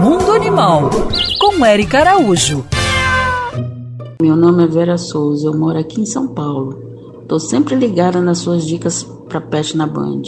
Mundo 0.00 0.32
Animal 0.32 0.90
com 1.38 1.64
Eric 1.64 1.96
Araújo. 1.96 2.64
Meu 4.20 4.36
nome 4.36 4.64
é 4.64 4.66
Vera 4.66 4.98
Souza, 4.98 5.48
eu 5.48 5.56
moro 5.56 5.78
aqui 5.78 6.00
em 6.00 6.06
São 6.06 6.28
Paulo. 6.28 6.78
Tô 7.28 7.38
sempre 7.38 7.74
ligada 7.74 8.20
nas 8.20 8.38
suas 8.38 8.66
dicas 8.66 9.02
para 9.28 9.40
pet 9.40 9.76
na 9.76 9.86
Band. 9.86 10.22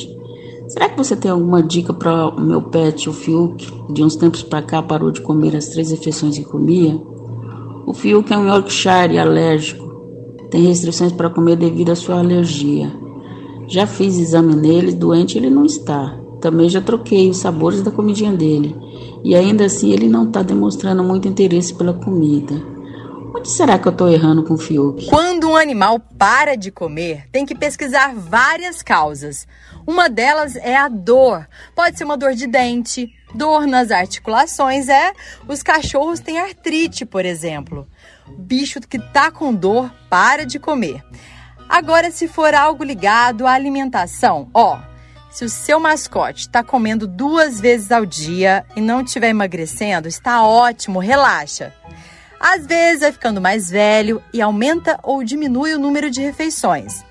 Será 0.69 0.89
que 0.89 0.99
você 0.99 1.15
tem 1.15 1.31
alguma 1.31 1.63
dica 1.63 1.93
para 1.93 2.29
o 2.29 2.41
meu 2.41 2.61
pet, 2.61 3.09
o 3.09 3.13
Fiuk? 3.13 3.73
De 3.93 4.03
uns 4.03 4.17
tempos 4.17 4.43
para 4.43 4.63
cá 4.63 4.83
parou 4.83 5.11
de 5.11 5.21
comer 5.21 5.55
as 5.55 5.69
três 5.69 5.91
refeições 5.91 6.37
que 6.37 6.45
comia. 6.45 7.01
O 7.87 7.93
Fiuk 7.93 8.33
é 8.33 8.37
um 8.37 8.49
Yorkshire 8.49 9.19
alérgico. 9.19 9.87
Tem 10.51 10.63
restrições 10.63 11.13
para 11.13 11.31
comer 11.31 11.57
devido 11.57 11.91
à 11.91 11.95
sua 11.95 12.19
alergia. 12.19 12.93
Já 13.69 13.87
fiz 13.87 14.19
exame 14.19 14.57
nele, 14.57 14.93
doente 14.93 15.39
ele 15.39 15.51
não 15.51 15.65
está. 15.65 16.26
Também 16.41 16.69
já 16.69 16.81
troquei 16.81 17.31
os 17.31 17.39
sabores 17.39 17.83
da 17.83 17.91
comidinha 17.91 18.33
dele. 18.33 18.77
E 19.25 19.35
ainda 19.35 19.65
assim 19.65 19.93
ele 19.93 20.09
não 20.09 20.25
está 20.25 20.43
demonstrando 20.43 21.03
muito 21.03 21.29
interesse 21.29 21.75
pela 21.75 21.93
comida. 21.93 22.55
Onde 23.35 23.51
será 23.51 23.79
que 23.79 23.87
eu 23.87 23.93
estou 23.93 24.09
errando 24.09 24.43
com 24.43 24.55
o 24.55 24.59
Fiuk? 24.59 25.07
Quando 25.07 25.49
um 25.49 25.57
animal 25.57 26.01
para 26.01 26.57
de 26.57 26.71
comer, 26.71 27.29
tem 27.31 27.45
que 27.45 27.55
pesquisar 27.55 28.15
várias 28.15 28.83
causas. 28.83 29.47
Uma 29.87 30.09
delas 30.09 30.57
é 30.57 30.77
a 30.77 30.89
dor. 30.89 31.47
Pode 31.75 31.99
ser 31.99 32.05
uma 32.05 32.17
dor 32.17 32.35
de 32.35 32.47
dente, 32.47 33.13
dor 33.35 33.67
nas 33.67 33.91
articulações, 33.91 34.89
é. 34.89 35.13
Os 35.47 35.63
cachorros 35.63 36.19
têm 36.19 36.39
artrite, 36.39 37.05
por 37.05 37.25
exemplo. 37.25 37.87
Bicho 38.39 38.81
que 38.81 38.99
tá 38.99 39.31
com 39.31 39.55
dor 39.55 39.93
para 40.09 40.47
de 40.47 40.59
comer. 40.59 41.05
Agora, 41.69 42.11
se 42.11 42.27
for 42.27 42.55
algo 42.55 42.83
ligado 42.83 43.47
à 43.47 43.53
alimentação, 43.53 44.49
ó, 44.55 44.79
se 45.37 45.45
o 45.45 45.51
seu 45.51 45.79
mascote 45.79 46.41
está 46.41 46.65
comendo 46.65 47.07
duas 47.07 47.61
vezes 47.61 47.93
ao 47.93 48.07
dia 48.07 48.65
e 48.75 48.81
não 48.81 49.03
estiver 49.03 49.29
emagrecendo, 49.29 50.09
está 50.09 50.43
ótimo, 50.43 50.99
relaxa. 50.99 51.75
Às 52.41 52.65
vezes 52.65 53.01
vai 53.01 53.13
ficando 53.13 53.39
mais 53.39 53.69
velho 53.69 54.23
e 54.33 54.41
aumenta 54.41 54.99
ou 55.03 55.23
diminui 55.23 55.75
o 55.75 55.79
número 55.79 56.11
de 56.11 56.23
refeições. 56.23 57.05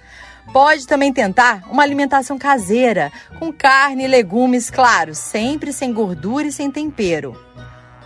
Pode 0.51 0.87
também 0.87 1.13
tentar 1.13 1.69
uma 1.69 1.83
alimentação 1.83 2.35
caseira, 2.35 3.11
com 3.37 3.53
carne 3.53 4.05
e 4.05 4.07
legumes, 4.07 4.71
claro, 4.71 5.13
sempre 5.13 5.71
sem 5.71 5.93
gordura 5.93 6.47
e 6.47 6.51
sem 6.51 6.71
tempero. 6.71 7.39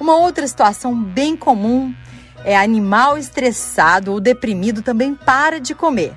Uma 0.02 0.18
outra 0.18 0.46
situação 0.46 1.02
bem 1.02 1.38
comum 1.38 1.96
é 2.44 2.58
animal 2.58 3.18
estressado 3.18 4.12
ou 4.12 4.20
deprimido 4.20 4.82
também 4.82 5.16
para 5.16 5.62
de 5.62 5.74
comer. 5.74 6.12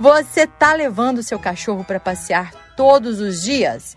Você 0.00 0.46
tá 0.46 0.72
levando 0.72 1.22
seu 1.22 1.38
cachorro 1.38 1.84
para 1.84 2.00
passear 2.00 2.63
todos 2.76 3.20
os 3.20 3.42
dias? 3.42 3.96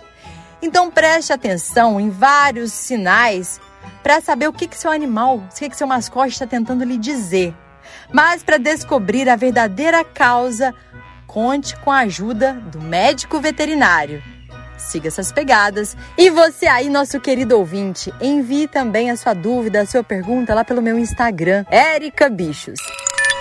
Então 0.62 0.90
preste 0.90 1.32
atenção 1.32 2.00
em 2.00 2.10
vários 2.10 2.72
sinais 2.72 3.60
para 4.02 4.22
saber 4.22 4.48
o 4.48 4.54
que, 4.54 4.68
que 4.68 4.78
seu 4.78 4.92
animal, 4.92 5.38
o 5.38 5.48
que, 5.56 5.70
que 5.70 5.78
seu 5.78 5.88
mascote 5.88 6.34
está 6.34 6.48
tentando 6.48 6.84
lhe 6.84 6.98
dizer. 6.98 7.54
Mas 8.12 8.44
para 8.44 8.58
descobrir 8.58 9.30
a 9.30 9.36
verdadeira 9.36 10.04
causa, 10.04 10.74
conte 11.26 11.76
com 11.78 11.92
a 11.92 12.00
ajuda 12.00 12.54
do 12.54 12.80
médico 12.82 13.40
veterinário. 13.40 14.24
Siga 14.78 15.08
essas 15.08 15.32
pegadas. 15.32 15.98
E 16.18 16.30
você 16.30 16.68
aí, 16.68 16.90
nosso 16.90 17.20
querido 17.20 17.58
ouvinte, 17.58 18.14
envie 18.22 18.68
também 18.68 19.12
a 19.12 19.18
sua 19.18 19.34
dúvida, 19.34 19.82
a 19.82 19.86
sua 19.86 20.04
pergunta 20.04 20.54
lá 20.54 20.64
pelo 20.64 20.82
meu 20.82 20.98
Instagram, 20.98 21.66
Erica 21.70 22.30
Bichos. 22.30 22.80